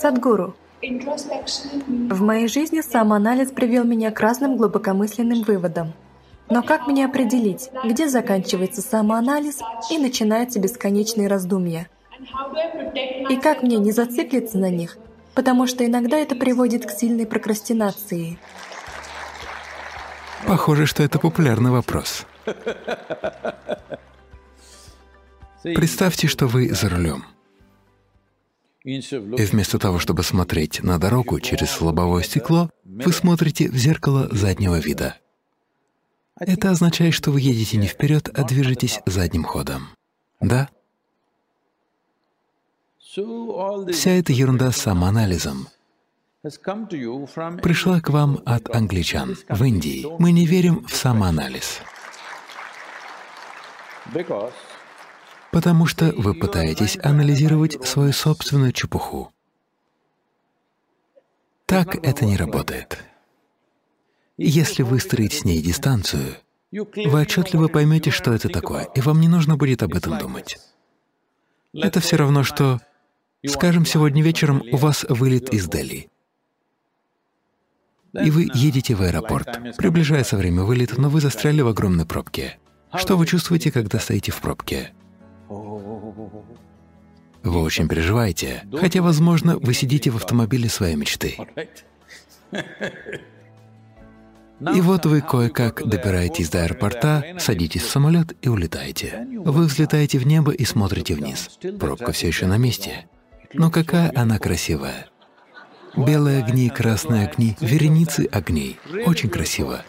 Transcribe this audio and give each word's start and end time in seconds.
Садгуру, 0.00 0.54
в 0.82 2.22
моей 2.22 2.48
жизни 2.48 2.80
самоанализ 2.80 3.50
привел 3.50 3.84
меня 3.84 4.10
к 4.10 4.18
разным 4.20 4.56
глубокомысленным 4.56 5.42
выводам. 5.42 5.92
Но 6.48 6.62
как 6.62 6.86
мне 6.86 7.04
определить, 7.04 7.68
где 7.84 8.08
заканчивается 8.08 8.80
самоанализ 8.80 9.58
и 9.90 9.98
начинаются 9.98 10.58
бесконечные 10.58 11.28
раздумья? 11.28 11.90
И 13.28 13.36
как 13.36 13.62
мне 13.62 13.76
не 13.76 13.92
зациклиться 13.92 14.56
на 14.56 14.70
них, 14.70 14.96
потому 15.34 15.66
что 15.66 15.84
иногда 15.84 16.16
это 16.16 16.34
приводит 16.34 16.86
к 16.86 16.90
сильной 16.90 17.26
прокрастинации. 17.26 18.38
Похоже, 20.46 20.86
что 20.86 21.02
это 21.02 21.18
популярный 21.18 21.70
вопрос. 21.70 22.24
Представьте, 25.62 26.26
что 26.26 26.46
вы 26.46 26.70
за 26.70 26.88
рулем. 26.88 27.26
И 28.82 29.44
вместо 29.44 29.78
того, 29.78 29.98
чтобы 29.98 30.22
смотреть 30.22 30.82
на 30.82 30.98
дорогу 30.98 31.38
через 31.40 31.80
лобовое 31.80 32.22
стекло, 32.22 32.70
вы 32.84 33.12
смотрите 33.12 33.68
в 33.68 33.76
зеркало 33.76 34.28
заднего 34.32 34.78
вида. 34.78 35.16
Это 36.38 36.70
означает, 36.70 37.12
что 37.12 37.30
вы 37.30 37.40
едете 37.42 37.76
не 37.76 37.86
вперед, 37.86 38.30
а 38.34 38.44
движетесь 38.44 39.00
задним 39.04 39.44
ходом. 39.44 39.88
Да? 40.40 40.70
Вся 42.98 44.10
эта 44.12 44.32
ерунда 44.32 44.70
с 44.70 44.78
самоанализом 44.78 45.68
пришла 46.42 48.00
к 48.00 48.08
вам 48.08 48.40
от 48.46 48.74
англичан 48.74 49.36
в 49.48 49.62
Индии. 49.62 50.06
Мы 50.18 50.32
не 50.32 50.46
верим 50.46 50.86
в 50.86 50.94
самоанализ, 50.94 51.80
потому 55.50 55.86
что 55.86 56.12
вы 56.16 56.34
пытаетесь 56.34 56.98
анализировать 57.02 57.84
свою 57.86 58.12
собственную 58.12 58.72
чепуху. 58.72 59.32
Так 61.66 61.96
это 62.04 62.24
не 62.24 62.36
работает. 62.36 63.04
Если 64.36 64.82
выстроить 64.82 65.34
с 65.34 65.44
ней 65.44 65.60
дистанцию, 65.62 66.36
вы 66.72 67.20
отчетливо 67.20 67.68
поймете, 67.68 68.10
что 68.10 68.32
это 68.32 68.48
такое, 68.48 68.84
и 68.94 69.00
вам 69.00 69.20
не 69.20 69.28
нужно 69.28 69.56
будет 69.56 69.82
об 69.82 69.94
этом 69.94 70.18
думать. 70.18 70.58
Это 71.72 72.00
все 72.00 72.16
равно, 72.16 72.42
что, 72.42 72.80
скажем, 73.46 73.84
сегодня 73.86 74.22
вечером 74.22 74.62
у 74.72 74.76
вас 74.76 75.04
вылет 75.08 75.52
из 75.52 75.68
Дели, 75.68 76.10
и 78.12 78.30
вы 78.30 78.48
едете 78.54 78.94
в 78.94 79.02
аэропорт. 79.02 79.76
Приближается 79.76 80.36
время 80.36 80.62
вылета, 80.62 81.00
но 81.00 81.08
вы 81.08 81.20
застряли 81.20 81.60
в 81.60 81.68
огромной 81.68 82.06
пробке. 82.06 82.58
Что 82.94 83.16
вы 83.16 83.26
чувствуете, 83.26 83.70
когда 83.70 84.00
стоите 84.00 84.32
в 84.32 84.40
пробке? 84.40 84.92
Вы 87.42 87.62
очень 87.62 87.88
переживаете, 87.88 88.64
хотя, 88.78 89.02
возможно, 89.02 89.58
вы 89.58 89.74
сидите 89.74 90.10
в 90.10 90.16
автомобиле 90.16 90.68
своей 90.68 90.96
мечты. 90.96 91.36
И 94.74 94.80
вот 94.82 95.06
вы 95.06 95.22
кое-как 95.22 95.86
добираетесь 95.88 96.50
до 96.50 96.64
аэропорта, 96.64 97.24
садитесь 97.38 97.82
в 97.82 97.90
самолет 97.90 98.36
и 98.42 98.48
улетаете. 98.48 99.26
Вы 99.44 99.64
взлетаете 99.64 100.18
в 100.18 100.26
небо 100.26 100.52
и 100.52 100.64
смотрите 100.64 101.14
вниз. 101.14 101.58
Пробка 101.78 102.12
все 102.12 102.28
еще 102.28 102.46
на 102.46 102.58
месте. 102.58 103.06
Но 103.54 103.70
какая 103.70 104.12
она 104.14 104.38
красивая. 104.38 105.06
Белые 105.96 106.44
огни, 106.44 106.68
красные 106.68 107.26
огни, 107.26 107.56
вереницы 107.60 108.28
огней. 108.30 108.78
Очень 109.06 109.30
красиво. 109.30 109.82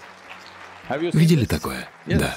Видели 0.90 1.46
такое? 1.46 1.90
Да. 2.06 2.36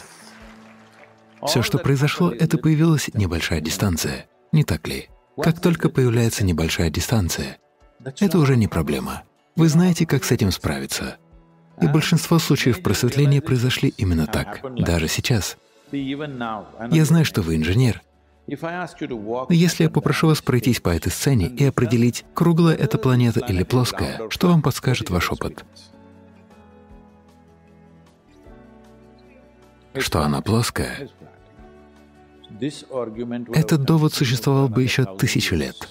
Все, 1.46 1.62
что 1.62 1.78
произошло, 1.78 2.32
это 2.32 2.58
появилась 2.58 3.10
небольшая 3.14 3.60
дистанция. 3.60 4.26
Не 4.54 4.62
так 4.62 4.86
ли? 4.86 5.08
Как 5.42 5.60
только 5.60 5.88
появляется 5.88 6.44
небольшая 6.44 6.88
дистанция, 6.88 7.58
это 8.20 8.38
уже 8.38 8.56
не 8.56 8.68
проблема. 8.68 9.24
Вы 9.56 9.68
знаете, 9.68 10.06
как 10.06 10.22
с 10.22 10.30
этим 10.30 10.52
справиться. 10.52 11.16
И 11.82 11.88
большинство 11.88 12.38
случаев 12.38 12.80
просветления 12.80 13.40
произошли 13.40 13.92
именно 13.96 14.28
так, 14.28 14.60
даже 14.76 15.08
сейчас. 15.08 15.56
Я 15.90 17.04
знаю, 17.04 17.24
что 17.24 17.42
вы 17.42 17.56
инженер. 17.56 18.00
Но 18.46 19.46
если 19.48 19.82
я 19.82 19.90
попрошу 19.90 20.28
вас 20.28 20.40
пройтись 20.40 20.78
по 20.78 20.90
этой 20.90 21.10
сцене 21.10 21.48
и 21.48 21.64
определить, 21.64 22.24
круглая 22.32 22.76
эта 22.76 22.96
планета 22.96 23.40
или 23.40 23.64
плоская, 23.64 24.20
что 24.30 24.46
вам 24.46 24.62
подскажет 24.62 25.10
ваш 25.10 25.32
опыт? 25.32 25.64
Что 29.94 30.22
она 30.22 30.42
плоская? 30.42 31.08
Этот 32.60 33.82
довод 33.82 34.14
существовал 34.14 34.68
бы 34.68 34.82
еще 34.82 35.04
тысячу 35.04 35.56
лет. 35.56 35.88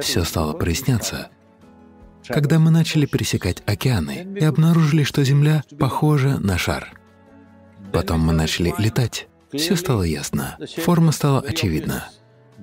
Все 0.00 0.24
стало 0.24 0.52
проясняться, 0.54 1.28
когда 2.26 2.58
мы 2.58 2.70
начали 2.70 3.06
пересекать 3.06 3.62
океаны 3.66 4.26
и 4.38 4.44
обнаружили, 4.44 5.02
что 5.02 5.24
Земля 5.24 5.64
похожа 5.78 6.38
на 6.38 6.58
шар. 6.58 6.92
Потом 7.92 8.20
мы 8.20 8.32
начали 8.32 8.74
летать. 8.78 9.28
Все 9.52 9.76
стало 9.76 10.02
ясно, 10.02 10.58
форма 10.76 11.12
стала 11.12 11.40
очевидна. 11.40 12.08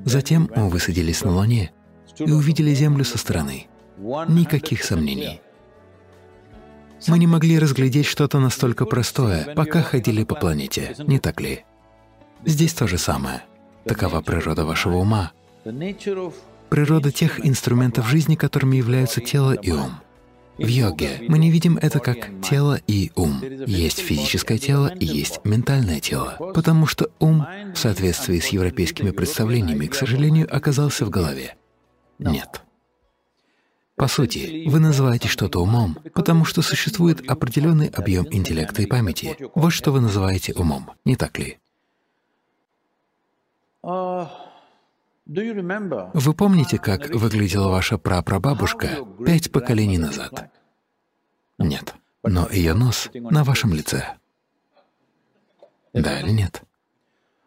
Затем 0.03 0.49
мы 0.55 0.69
высадились 0.69 1.23
на 1.23 1.31
Луне 1.31 1.71
и 2.19 2.31
увидели 2.31 2.73
Землю 2.73 3.03
со 3.03 3.17
стороны. 3.17 3.67
Никаких 3.97 4.83
сомнений. 4.83 5.41
Мы 7.07 7.19
не 7.19 7.27
могли 7.27 7.59
разглядеть 7.59 8.05
что-то 8.05 8.39
настолько 8.39 8.85
простое, 8.85 9.53
пока 9.55 9.81
ходили 9.81 10.23
по 10.23 10.35
планете, 10.35 10.95
не 10.99 11.19
так 11.19 11.41
ли? 11.41 11.65
Здесь 12.43 12.73
то 12.73 12.87
же 12.87 12.97
самое. 12.97 13.43
Такова 13.85 14.21
природа 14.21 14.65
вашего 14.65 14.97
ума 14.97 15.31
природа 16.69 17.11
тех 17.11 17.45
инструментов 17.45 18.07
жизни, 18.07 18.35
которыми 18.35 18.77
являются 18.77 19.21
тело 19.21 19.53
и 19.53 19.71
ум. 19.71 19.99
В 20.57 20.67
йоге 20.67 21.21
мы 21.27 21.37
не 21.37 21.51
видим 21.51 21.77
это 21.77 21.99
как 21.99 22.29
тело 22.41 22.79
и 22.87 23.11
ум. 23.15 23.41
Есть 23.65 23.99
физическое 23.99 24.57
тело 24.57 24.87
и 24.87 25.05
есть 25.05 25.41
ментальное 25.43 25.99
тело, 25.99 26.37
потому 26.53 26.85
что 26.85 27.09
ум, 27.19 27.45
в 27.73 27.77
соответствии 27.77 28.39
с 28.39 28.47
европейскими 28.47 29.11
представлениями, 29.11 29.87
к 29.87 29.95
сожалению, 29.95 30.53
оказался 30.53 31.05
в 31.05 31.09
голове. 31.09 31.55
Нет. 32.19 32.61
По 33.95 34.07
сути, 34.07 34.67
вы 34.67 34.79
называете 34.79 35.27
что-то 35.29 35.61
умом, 35.61 35.97
потому 36.13 36.45
что 36.45 36.61
существует 36.61 37.29
определенный 37.29 37.87
объем 37.87 38.27
интеллекта 38.29 38.81
и 38.81 38.85
памяти. 38.85 39.37
Вот 39.55 39.71
что 39.71 39.91
вы 39.91 40.01
называете 40.01 40.53
умом, 40.53 40.91
не 41.05 41.15
так 41.15 41.37
ли? 41.39 41.57
Вы 46.13 46.33
помните, 46.33 46.77
как 46.77 47.09
выглядела 47.09 47.69
ваша 47.69 47.97
прапрабабушка 47.97 49.05
пять 49.25 49.51
поколений 49.51 49.97
назад? 49.97 50.51
Нет. 51.57 51.95
Но 52.23 52.47
ее 52.49 52.73
нос 52.73 53.09
на 53.13 53.43
вашем 53.43 53.73
лице. 53.73 54.15
Да 55.93 56.19
или 56.19 56.31
нет? 56.31 56.63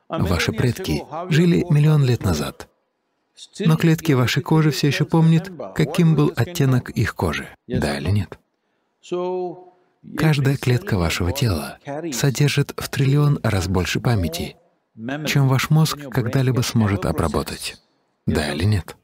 Ваши 0.08 0.52
предки 0.52 1.02
жили 1.28 1.66
миллион 1.68 2.04
лет 2.04 2.22
назад, 2.22 2.68
но 3.58 3.76
клетки 3.76 4.12
вашей 4.12 4.42
кожи 4.42 4.70
все 4.70 4.86
еще 4.86 5.04
помнят, 5.04 5.50
каким 5.74 6.14
был 6.14 6.32
оттенок 6.34 6.90
их 6.90 7.14
кожи. 7.14 7.48
Да 7.66 7.98
или 7.98 8.10
нет? 8.10 8.38
Каждая 10.16 10.56
клетка 10.56 10.96
вашего 10.96 11.32
тела 11.32 11.78
содержит 12.12 12.72
в 12.76 12.88
триллион 12.88 13.40
раз 13.42 13.68
больше 13.68 14.00
памяти, 14.00 14.56
чем 15.26 15.48
ваш 15.48 15.70
мозг 15.70 15.98
когда-либо 16.10 16.60
сможет 16.62 17.04
обработать. 17.04 17.76
Да 18.26 18.52
или 18.52 18.64
нет? 18.64 18.96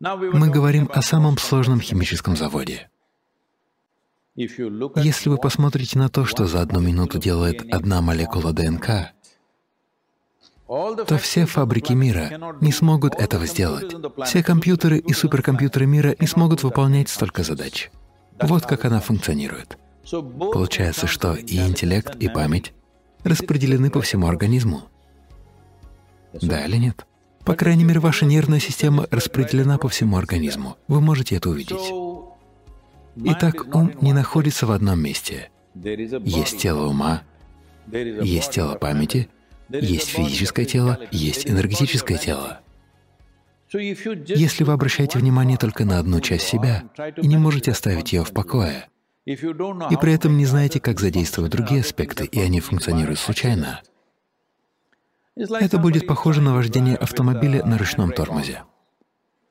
Мы 0.00 0.50
говорим 0.50 0.90
о 0.92 1.02
самом 1.02 1.38
сложном 1.38 1.80
химическом 1.80 2.36
заводе. 2.36 2.88
Если 4.36 5.28
вы 5.28 5.38
посмотрите 5.38 5.98
на 5.98 6.08
то, 6.08 6.24
что 6.24 6.46
за 6.46 6.60
одну 6.60 6.80
минуту 6.80 7.18
делает 7.18 7.64
одна 7.72 8.02
молекула 8.02 8.52
ДНК, 8.52 9.12
то 10.66 11.18
все 11.18 11.46
фабрики 11.46 11.92
мира 11.92 12.56
не 12.60 12.72
смогут 12.72 13.14
этого 13.14 13.46
сделать. 13.46 13.94
Все 14.24 14.42
компьютеры 14.42 14.98
и 14.98 15.12
суперкомпьютеры 15.12 15.86
мира 15.86 16.16
не 16.18 16.26
смогут 16.26 16.62
выполнять 16.64 17.08
столько 17.08 17.44
задач. 17.44 17.90
Вот 18.40 18.66
как 18.66 18.84
она 18.84 19.00
функционирует. 19.00 19.78
Получается, 20.10 21.06
что 21.06 21.34
и 21.34 21.58
интеллект, 21.58 22.16
и 22.16 22.28
память 22.28 22.72
распределены 23.22 23.90
по 23.90 24.00
всему 24.00 24.26
организму. 24.26 24.82
Да 26.42 26.64
или 26.64 26.76
нет? 26.76 27.06
По 27.44 27.54
крайней 27.54 27.84
мере, 27.84 28.00
ваша 28.00 28.24
нервная 28.24 28.60
система 28.60 29.06
распределена 29.10 29.78
по 29.78 29.88
всему 29.88 30.16
организму. 30.16 30.76
Вы 30.88 31.00
можете 31.00 31.36
это 31.36 31.50
увидеть. 31.50 31.92
Итак, 33.16 33.66
ум 33.74 33.92
не 34.00 34.12
находится 34.12 34.66
в 34.66 34.72
одном 34.72 35.00
месте. 35.00 35.50
Есть 35.74 36.58
тело 36.58 36.86
ума, 36.86 37.22
есть 37.90 38.52
тело 38.52 38.76
памяти, 38.76 39.28
есть 39.68 40.08
физическое 40.08 40.64
тело, 40.64 40.98
есть 41.10 41.46
энергетическое 41.46 42.18
тело. 42.18 42.60
Если 43.72 44.62
вы 44.64 44.72
обращаете 44.72 45.18
внимание 45.18 45.58
только 45.58 45.84
на 45.84 45.98
одну 45.98 46.20
часть 46.20 46.46
себя 46.46 46.84
и 47.16 47.26
не 47.26 47.36
можете 47.36 47.72
оставить 47.72 48.12
ее 48.12 48.24
в 48.24 48.32
покое, 48.32 48.88
и 49.26 49.36
при 49.36 50.12
этом 50.12 50.36
не 50.36 50.46
знаете, 50.46 50.80
как 50.80 51.00
задействовать 51.00 51.50
другие 51.50 51.80
аспекты, 51.80 52.24
и 52.24 52.40
они 52.40 52.60
функционируют 52.60 53.18
случайно, 53.18 53.82
это 55.36 55.78
будет 55.78 56.06
похоже 56.06 56.40
на 56.40 56.54
вождение 56.54 56.96
автомобиля 56.96 57.64
на 57.64 57.78
ручном 57.78 58.12
тормозе. 58.12 58.62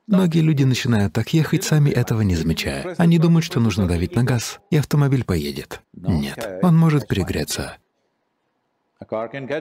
Многие 0.06 0.40
люди 0.40 0.64
начинают 0.64 1.14
так 1.14 1.32
ехать, 1.32 1.64
сами 1.64 1.90
этого 1.90 2.20
не 2.20 2.36
замечая. 2.36 2.94
Они 2.98 3.18
думают, 3.18 3.44
что 3.44 3.58
нужно 3.58 3.86
давить 3.86 4.14
на 4.14 4.22
газ, 4.22 4.60
и 4.70 4.76
автомобиль 4.76 5.24
поедет. 5.24 5.80
Нет, 5.94 6.60
он 6.62 6.76
может 6.76 7.08
перегреться. 7.08 7.78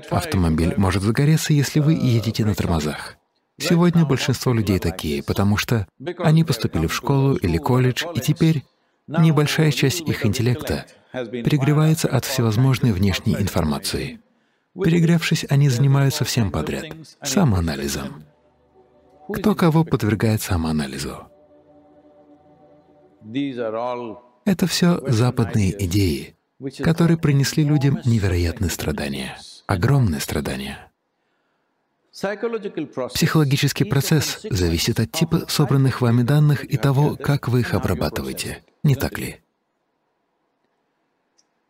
Автомобиль 0.09 0.73
может 0.77 1.03
загореться, 1.03 1.53
если 1.53 1.79
вы 1.79 1.93
едете 1.93 2.45
на 2.45 2.55
тормозах. 2.55 3.17
Сегодня 3.57 4.05
большинство 4.05 4.51
людей 4.51 4.79
такие, 4.79 5.23
потому 5.23 5.57
что 5.57 5.87
они 6.19 6.43
поступили 6.43 6.87
в 6.87 6.93
школу 6.93 7.35
или 7.35 7.57
колледж, 7.57 8.03
и 8.15 8.19
теперь 8.19 8.65
небольшая 9.07 9.71
часть 9.71 10.01
их 10.01 10.25
интеллекта 10.25 10.85
перегревается 11.13 12.07
от 12.07 12.25
всевозможной 12.25 12.91
внешней 12.91 13.35
информации. 13.35 14.19
Перегревшись, 14.75 15.45
они 15.49 15.69
занимаются 15.69 16.25
всем 16.25 16.51
подряд— 16.51 16.85
самоанализом. 17.23 18.23
Кто 19.31 19.55
кого 19.55 19.83
подвергает 19.83 20.41
самоанализу? 20.41 21.27
Это 24.45 24.67
все 24.67 24.99
западные 25.07 25.85
идеи, 25.85 26.35
которые 26.79 27.17
принесли 27.17 27.63
людям 27.63 27.99
невероятные 28.03 28.69
страдания, 28.69 29.37
огромные 29.67 30.19
страдания. 30.19 30.91
Психологический 33.13 33.85
процесс 33.85 34.39
зависит 34.49 34.99
от 34.99 35.11
типа 35.11 35.45
собранных 35.47 36.01
вами 36.01 36.23
данных 36.23 36.65
и 36.65 36.77
того, 36.77 37.15
как 37.15 37.47
вы 37.47 37.61
их 37.61 37.73
обрабатываете, 37.73 38.63
не 38.83 38.95
так 38.95 39.17
ли? 39.17 39.42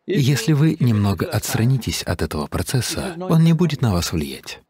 Если 0.06 0.52
вы 0.52 0.76
немного 0.80 1.26
отстранитесь 1.26 2.02
от 2.02 2.20
этого 2.22 2.46
процесса, 2.46 3.16
он 3.18 3.42
не 3.42 3.54
будет 3.54 3.80
на 3.80 3.92
вас 3.92 4.12
влиять. 4.12 4.60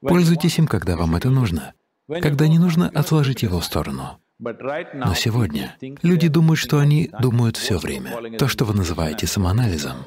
Пользуйтесь 0.00 0.58
им, 0.58 0.66
когда 0.66 0.96
вам 0.96 1.16
это 1.16 1.30
нужно. 1.30 1.74
Когда 2.08 2.48
не 2.48 2.58
нужно, 2.58 2.88
отложите 2.88 3.46
его 3.46 3.60
в 3.60 3.64
сторону. 3.64 4.20
Но 4.38 5.14
сегодня 5.14 5.76
люди 6.02 6.28
думают, 6.28 6.58
что 6.58 6.78
они 6.78 7.10
думают 7.20 7.56
все 7.56 7.78
время. 7.78 8.36
То, 8.36 8.48
что 8.48 8.64
вы 8.64 8.74
называете 8.74 9.26
самоанализом. 9.26 10.06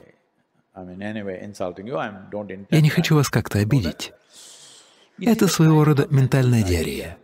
Я 2.70 2.82
не 2.82 2.90
хочу 2.90 3.16
вас 3.16 3.30
как-то 3.30 3.60
обидеть. 3.60 4.14
Это 5.20 5.48
своего 5.48 5.84
рода 5.84 6.08
ментальная 6.10 6.64
диарея. 6.64 7.18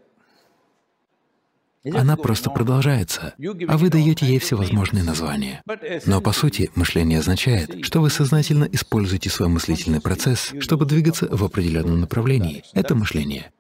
Она 1.93 2.17
просто 2.17 2.49
продолжается, 2.49 3.35
а 3.67 3.77
вы 3.77 3.89
даете 3.89 4.25
ей 4.25 4.39
всевозможные 4.39 5.03
названия. 5.03 5.63
Но 6.05 6.21
по 6.21 6.31
сути 6.31 6.71
мышление 6.75 7.19
означает, 7.19 7.85
что 7.85 8.01
вы 8.01 8.09
сознательно 8.09 8.65
используете 8.71 9.29
свой 9.29 9.49
мыслительный 9.49 10.01
процесс, 10.01 10.53
чтобы 10.59 10.85
двигаться 10.85 11.27
в 11.29 11.43
определенном 11.43 11.99
направлении. 11.99 12.63
Это 12.73 12.95
мышление. 12.95 13.51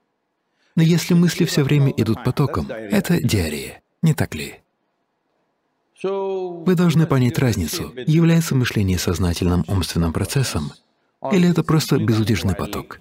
Но 0.75 0.83
если 0.83 1.13
мысли 1.13 1.45
все 1.45 1.63
время 1.63 1.91
идут 1.95 2.23
потоком, 2.23 2.69
это 2.69 3.21
диарея, 3.21 3.81
не 4.01 4.13
так 4.13 4.35
ли? 4.35 4.55
Вы 6.03 6.75
должны 6.75 7.07
понять 7.07 7.39
разницу, 7.39 7.93
является 8.05 8.55
мышление 8.55 8.99
сознательным 8.99 9.63
умственным 9.67 10.13
процессом 10.13 10.71
или 11.31 11.49
это 11.49 11.63
просто 11.63 11.97
безудержный 11.97 12.55
поток. 12.55 12.99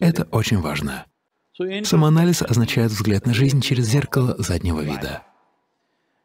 Это 0.00 0.24
очень 0.30 0.60
важно. 0.60 1.06
Самоанализ 1.58 2.42
означает 2.42 2.92
взгляд 2.92 3.26
на 3.26 3.34
жизнь 3.34 3.60
через 3.60 3.86
зеркало 3.86 4.36
заднего 4.38 4.80
вида. 4.80 5.22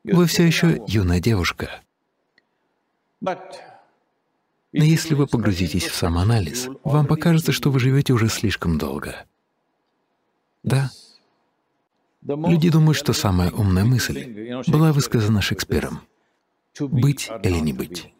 Вы 0.03 0.27
все 0.27 0.43
еще 0.43 0.83
юная 0.87 1.19
девушка. 1.19 1.81
Но 3.21 3.37
если 4.71 5.15
вы 5.15 5.27
погрузитесь 5.27 5.85
в 5.85 5.95
самоанализ, 5.95 6.67
вам 6.83 7.07
покажется, 7.07 7.51
что 7.51 7.71
вы 7.71 7.79
живете 7.79 8.13
уже 8.13 8.27
слишком 8.27 8.77
долго. 8.77 9.25
Да. 10.63 10.91
Люди 12.21 12.69
думают, 12.69 12.97
что 12.97 13.13
самая 13.13 13.51
умная 13.51 13.85
мысль 13.85 14.61
была 14.67 14.93
высказана 14.93 15.41
Шекспиром— 15.41 16.01
быть 16.79 17.29
или 17.43 17.59
не 17.59 17.73
быть. 17.73 18.13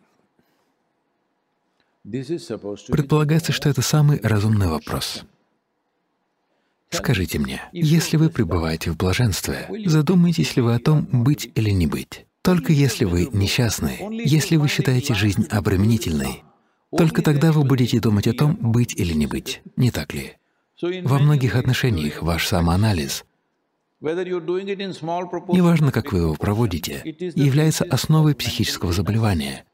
Предполагается, 2.04 3.52
что 3.52 3.70
это 3.70 3.82
самый 3.82 4.20
разумный 4.22 4.68
вопрос. 4.68 5.24
Скажите 6.94 7.40
мне, 7.40 7.62
если 7.72 8.18
вы 8.18 8.30
пребываете 8.30 8.92
в 8.92 8.98
блаженстве, 8.98 9.68
задумаетесь 9.86 10.56
ли 10.56 10.62
вы 10.62 10.76
о 10.76 10.80
том, 10.80 11.08
быть 11.12 11.50
или 11.56 11.72
не 11.72 11.88
быть? 11.88 12.26
Только 12.42 12.74
если 12.74 13.06
вы 13.06 13.30
несчастны, 13.32 13.98
если 14.24 14.58
вы 14.58 14.68
считаете 14.68 15.14
жизнь 15.14 15.48
обременительной, 15.50 16.44
только 16.96 17.22
тогда 17.22 17.52
вы 17.52 17.64
будете 17.64 18.00
думать 18.00 18.28
о 18.28 18.34
том, 18.34 18.58
быть 18.60 18.94
или 18.96 19.14
не 19.14 19.26
быть, 19.26 19.62
не 19.76 19.92
так 19.92 20.14
ли? 20.14 20.34
Во 20.82 21.20
многих 21.20 21.56
отношениях 21.56 22.22
ваш 22.22 22.48
самоанализ, 22.48 23.24
неважно, 24.02 25.92
как 25.92 26.12
вы 26.12 26.20
его 26.20 26.36
проводите, 26.36 27.02
является 27.36 27.86
основой 27.86 28.36
психического 28.36 28.92
заболевания, 28.92 29.66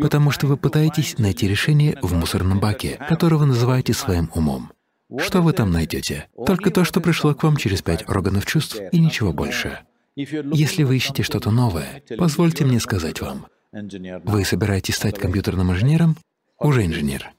потому 0.00 0.32
что 0.32 0.48
вы 0.48 0.56
пытаетесь 0.56 1.18
найти 1.18 1.46
решение 1.46 1.96
в 2.02 2.12
мусорном 2.14 2.58
баке, 2.58 2.98
которого 3.08 3.44
называете 3.44 3.94
своим 3.94 4.30
умом. 4.34 4.72
Что 5.16 5.40
вы 5.40 5.52
там 5.52 5.70
найдете? 5.70 6.28
Только 6.46 6.70
то, 6.70 6.84
что 6.84 7.00
пришло 7.00 7.34
к 7.34 7.42
вам 7.42 7.56
через 7.56 7.80
пять 7.82 8.08
органов 8.08 8.44
чувств, 8.44 8.78
и 8.92 9.00
ничего 9.00 9.32
больше. 9.32 9.80
Если 10.16 10.82
вы 10.82 10.96
ищете 10.96 11.22
что-то 11.22 11.50
новое, 11.50 12.02
позвольте 12.18 12.64
мне 12.64 12.80
сказать 12.80 13.20
вам, 13.20 13.46
вы 13.72 14.44
собираетесь 14.44 14.96
стать 14.96 15.18
компьютерным 15.18 15.72
инженером? 15.72 16.16
Уже 16.58 16.84
инженер. 16.84 17.30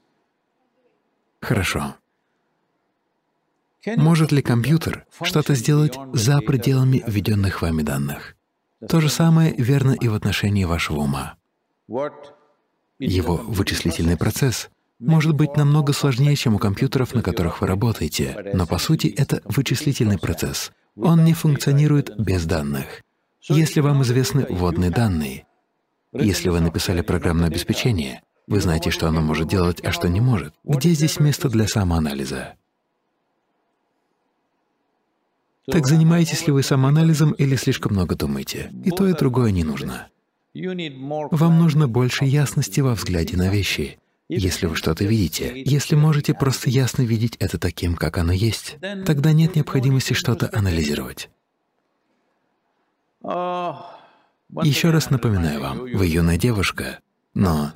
Хорошо. 1.40 1.94
Может 3.86 4.32
ли 4.32 4.42
компьютер 4.42 5.06
что-то 5.22 5.54
сделать 5.54 5.96
за 6.12 6.40
пределами 6.40 7.02
введенных 7.06 7.62
вами 7.62 7.82
данных? 7.82 8.36
То 8.88 9.00
же 9.00 9.08
самое 9.08 9.54
верно 9.54 9.92
и 9.92 10.08
в 10.08 10.14
отношении 10.14 10.64
вашего 10.64 11.00
ума. 11.00 11.36
Его 12.98 13.36
вычислительный 13.36 14.16
процесс 14.16 14.70
может 15.00 15.34
быть 15.34 15.56
намного 15.56 15.92
сложнее, 15.92 16.36
чем 16.36 16.54
у 16.54 16.58
компьютеров, 16.58 17.14
на 17.14 17.22
которых 17.22 17.60
вы 17.60 17.66
работаете, 17.66 18.52
но 18.52 18.66
по 18.66 18.78
сути 18.78 19.08
это 19.08 19.40
вычислительный 19.44 20.18
процесс. 20.18 20.70
Он 20.94 21.24
не 21.24 21.32
функционирует 21.32 22.16
без 22.18 22.44
данных. 22.44 23.02
Если 23.48 23.80
вам 23.80 24.02
известны 24.02 24.46
вводные 24.48 24.90
данные, 24.90 25.46
если 26.12 26.50
вы 26.50 26.60
написали 26.60 27.00
программное 27.00 27.48
обеспечение, 27.48 28.22
вы 28.46 28.60
знаете, 28.60 28.90
что 28.90 29.08
оно 29.08 29.22
может 29.22 29.48
делать, 29.48 29.82
а 29.82 29.92
что 29.92 30.08
не 30.08 30.20
может. 30.20 30.52
Где 30.64 30.90
здесь 30.90 31.18
место 31.18 31.48
для 31.48 31.66
самоанализа? 31.66 32.54
Так 35.66 35.86
занимаетесь 35.86 36.46
ли 36.46 36.52
вы 36.52 36.62
самоанализом 36.62 37.30
или 37.32 37.54
слишком 37.56 37.92
много 37.92 38.16
думаете? 38.16 38.70
И 38.84 38.90
то, 38.90 39.06
и 39.06 39.14
другое 39.14 39.52
не 39.52 39.62
нужно. 39.62 40.08
Вам 40.52 41.58
нужно 41.58 41.86
больше 41.86 42.24
ясности 42.24 42.80
во 42.80 42.94
взгляде 42.94 43.36
на 43.36 43.48
вещи. 43.48 43.98
Если 44.32 44.66
вы 44.66 44.76
что-то 44.76 45.04
видите, 45.04 45.60
если 45.64 45.96
можете 45.96 46.34
просто 46.34 46.70
ясно 46.70 47.02
видеть 47.02 47.36
это 47.40 47.58
таким, 47.58 47.96
как 47.96 48.16
оно 48.16 48.32
есть, 48.32 48.76
тогда 49.04 49.32
нет 49.32 49.56
необходимости 49.56 50.12
что-то 50.12 50.48
анализировать. 50.52 51.30
Еще 54.62 54.90
раз 54.90 55.10
напоминаю 55.10 55.60
вам, 55.60 55.78
вы 55.78 56.06
юная 56.06 56.36
девушка, 56.36 57.00
но 57.34 57.72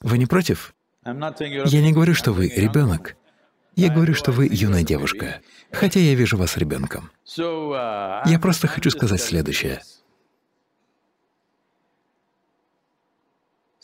вы 0.00 0.18
не 0.18 0.26
против? 0.26 0.74
Я 1.04 1.80
не 1.80 1.92
говорю, 1.92 2.14
что 2.14 2.32
вы 2.32 2.48
ребенок. 2.48 3.16
Я 3.76 3.88
говорю, 3.88 4.14
что 4.14 4.32
вы 4.32 4.48
юная 4.50 4.82
девушка, 4.82 5.40
хотя 5.70 6.00
я 6.00 6.14
вижу 6.14 6.36
вас 6.36 6.56
ребенком. 6.56 7.12
Я 7.36 8.38
просто 8.42 8.66
хочу 8.66 8.90
сказать 8.90 9.20
следующее. 9.22 9.80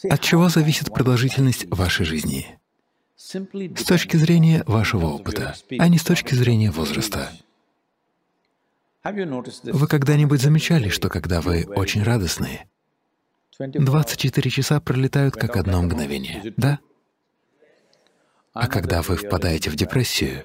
От 0.04 0.20
чего 0.20 0.48
зависит 0.48 0.92
продолжительность 0.92 1.66
вашей 1.70 2.04
жизни? 2.04 2.58
С 3.16 3.84
точки 3.84 4.16
зрения 4.16 4.62
вашего 4.66 5.06
опыта, 5.06 5.54
а 5.78 5.88
не 5.88 5.98
с 5.98 6.04
точки 6.04 6.34
зрения 6.34 6.70
возраста. 6.70 7.30
Вы 9.04 9.86
когда-нибудь 9.86 10.40
замечали, 10.40 10.90
что 10.90 11.08
когда 11.08 11.40
вы 11.40 11.64
очень 11.64 12.02
радостны, 12.02 12.68
24 13.58 14.50
часа 14.50 14.80
пролетают 14.80 15.34
как 15.34 15.56
одно 15.56 15.80
мгновение, 15.82 16.52
да? 16.56 16.80
А 18.52 18.68
когда 18.68 19.02
вы 19.02 19.16
впадаете 19.16 19.70
в 19.70 19.76
депрессию, 19.76 20.44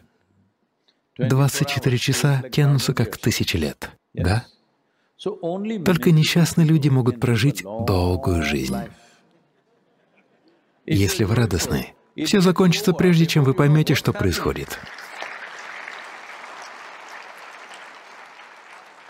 24 1.17 1.97
часа 1.97 2.41
тянутся 2.51 2.93
как 2.93 3.17
тысячи 3.17 3.57
лет, 3.57 3.91
да? 4.13 4.45
Только 5.19 6.11
несчастные 6.11 6.65
люди 6.65 6.87
могут 6.87 7.19
прожить 7.19 7.63
долгую 7.63 8.43
жизнь. 8.43 8.75
Если 10.93 11.23
вы 11.23 11.35
радостны, 11.35 11.93
все 12.17 12.41
закончится 12.41 12.91
прежде, 12.91 13.25
чем 13.25 13.45
вы 13.45 13.53
поймете, 13.53 13.95
что 13.95 14.11
происходит. 14.11 14.77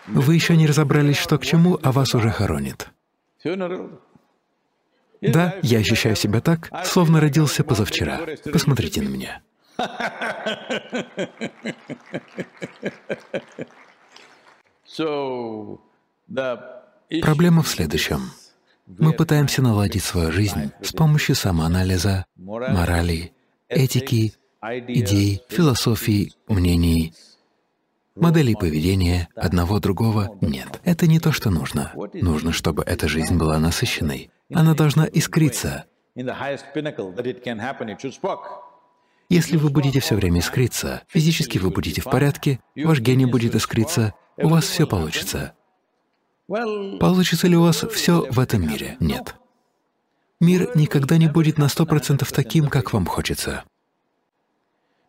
Вы 0.05 0.35
еще 0.35 0.55
не 0.55 0.67
разобрались, 0.67 1.17
что 1.17 1.39
к 1.39 1.43
чему, 1.43 1.79
а 1.81 1.91
вас 1.91 2.13
уже 2.13 2.29
хоронит. 2.29 2.89
Да, 5.21 5.55
я 5.63 5.79
ощущаю 5.79 6.15
себя 6.15 6.39
так, 6.39 6.69
словно 6.85 7.19
родился 7.19 7.63
позавчера. 7.63 8.27
Посмотрите 8.53 9.01
на 9.01 9.07
меня. 9.07 9.41
Проблема 17.23 17.63
в 17.63 17.67
следующем. 17.67 18.31
Мы 18.97 19.13
пытаемся 19.13 19.61
наладить 19.61 20.03
свою 20.03 20.31
жизнь 20.31 20.71
с 20.81 20.91
помощью 20.91 21.35
самоанализа, 21.35 22.25
морали, 22.35 23.33
этики, 23.69 24.33
идей, 24.61 25.41
философии, 25.49 26.33
мнений, 26.47 27.13
моделей 28.15 28.55
поведения, 28.55 29.29
одного 29.35 29.79
другого— 29.79 30.37
нет. 30.41 30.81
Это 30.83 31.07
не 31.07 31.19
то, 31.19 31.31
что 31.31 31.49
нужно. 31.49 31.91
Нужно, 32.13 32.51
чтобы 32.51 32.83
эта 32.83 33.07
жизнь 33.07 33.37
была 33.37 33.57
насыщенной. 33.59 34.29
Она 34.53 34.73
должна 34.75 35.05
искриться. 35.05 35.85
Если 39.29 39.55
вы 39.55 39.69
будете 39.69 40.01
все 40.01 40.15
время 40.15 40.41
искриться, 40.41 41.03
физически 41.07 41.57
вы 41.57 41.69
будете 41.69 42.01
в 42.01 42.05
порядке, 42.05 42.59
ваш 42.75 42.99
гений 42.99 43.25
будет 43.25 43.55
искриться, 43.55 44.13
у 44.37 44.49
вас 44.49 44.65
все 44.65 44.85
получится. 44.85 45.53
Получится 46.99 47.47
ли 47.47 47.55
у 47.55 47.61
вас 47.61 47.85
все 47.91 48.25
в 48.29 48.39
этом 48.39 48.67
мире? 48.67 48.97
Нет. 48.99 49.35
Мир 50.39 50.69
никогда 50.75 51.17
не 51.17 51.27
будет 51.27 51.57
на 51.57 51.69
сто 51.69 51.85
процентов 51.85 52.31
таким, 52.31 52.67
как 52.67 52.93
вам 52.93 53.05
хочется. 53.05 53.63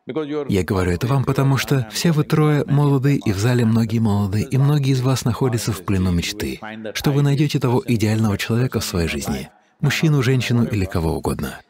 Я 0.06 0.64
говорю 0.64 0.92
это 0.92 1.06
вам, 1.06 1.24
потому 1.24 1.56
что 1.56 1.88
все 1.90 2.12
вы 2.12 2.24
трое 2.24 2.64
молоды, 2.66 3.16
и 3.16 3.32
в 3.32 3.38
зале 3.38 3.64
многие 3.64 4.00
молоды, 4.00 4.42
и 4.42 4.58
многие 4.58 4.92
из 4.92 5.00
вас 5.00 5.24
находятся 5.24 5.72
в 5.72 5.84
плену 5.84 6.10
мечты, 6.10 6.60
что 6.94 7.12
вы 7.12 7.22
найдете 7.22 7.60
того 7.60 7.82
идеального 7.86 8.36
человека 8.36 8.80
в 8.80 8.84
своей 8.84 9.08
жизни, 9.08 9.48
мужчину, 9.80 10.22
женщину 10.22 10.64
или 10.64 10.84
кого 10.84 11.16
угодно. 11.16 11.60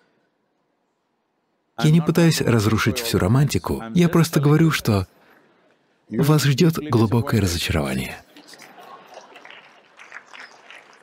Я 1.83 1.91
не 1.91 2.01
пытаюсь 2.01 2.41
разрушить 2.41 2.99
всю 2.99 3.19
романтику, 3.19 3.83
я 3.95 4.09
просто 4.09 4.41
говорю, 4.41 4.71
что 4.71 5.07
вас 6.09 6.43
ждет 6.45 6.79
глубокое 6.91 7.41
разочарование. 7.41 8.17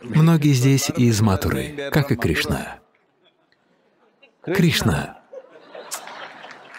Многие 0.01 0.53
здесь 0.53 0.89
из 0.89 1.21
Матуры, 1.21 1.89
как 1.91 2.11
и 2.11 2.15
Кришна. 2.15 2.79
Кришна 4.43 5.19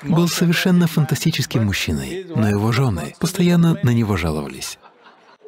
был 0.02 0.28
совершенно 0.28 0.86
фантастическим 0.86 1.66
мужчиной, 1.66 2.24
но 2.34 2.48
его 2.48 2.72
жены 2.72 3.14
постоянно 3.18 3.78
на 3.82 3.90
него 3.90 4.16
жаловались. 4.16 4.78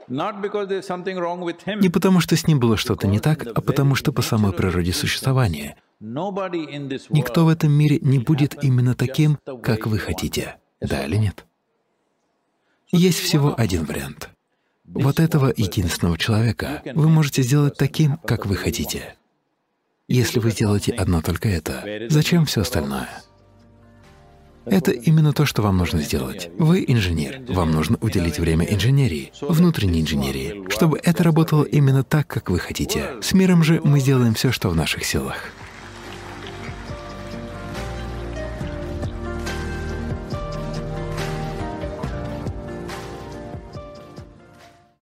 Не 0.08 1.88
потому, 1.88 2.20
что 2.20 2.36
с 2.36 2.46
ним 2.46 2.60
было 2.60 2.76
что-то 2.76 3.06
не 3.06 3.18
так, 3.18 3.46
а 3.46 3.60
потому 3.62 3.94
что 3.94 4.12
по 4.12 4.20
самой 4.20 4.52
природе 4.52 4.92
существования 4.92 5.76
никто 6.00 7.46
в 7.46 7.48
этом 7.48 7.72
мире 7.72 7.98
не 8.02 8.18
будет 8.18 8.62
именно 8.62 8.94
таким, 8.94 9.38
как 9.62 9.86
вы 9.86 9.98
хотите. 9.98 10.56
Да 10.80 11.06
или 11.06 11.16
нет? 11.16 11.46
Есть 12.90 13.20
всего 13.20 13.54
один 13.56 13.84
вариант. 13.84 14.31
Вот 14.84 15.20
этого 15.20 15.52
единственного 15.56 16.18
человека 16.18 16.82
вы 16.94 17.08
можете 17.08 17.42
сделать 17.42 17.76
таким, 17.76 18.16
как 18.18 18.46
вы 18.46 18.56
хотите. 18.56 19.14
Если 20.08 20.40
вы 20.40 20.50
сделаете 20.50 20.92
одно 20.92 21.22
только 21.22 21.48
это, 21.48 22.06
зачем 22.08 22.44
все 22.46 22.62
остальное? 22.62 23.08
Это 24.64 24.92
именно 24.92 25.32
то, 25.32 25.44
что 25.44 25.62
вам 25.62 25.78
нужно 25.78 26.00
сделать. 26.02 26.50
Вы 26.58 26.84
инженер, 26.86 27.42
вам 27.48 27.72
нужно 27.72 27.96
уделить 28.00 28.38
время 28.38 28.64
инженерии, 28.66 29.32
внутренней 29.40 30.00
инженерии, 30.00 30.68
чтобы 30.68 31.00
это 31.02 31.24
работало 31.24 31.64
именно 31.64 32.04
так, 32.04 32.26
как 32.28 32.50
вы 32.50 32.58
хотите. 32.58 33.10
С 33.20 33.32
миром 33.32 33.64
же 33.64 33.80
мы 33.82 33.98
сделаем 33.98 34.34
все, 34.34 34.52
что 34.52 34.68
в 34.68 34.76
наших 34.76 35.04
силах. 35.04 35.50